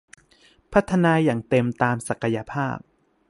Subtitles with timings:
[0.73, 2.77] พัฒนาอย่างเต็มตามศักยภาพ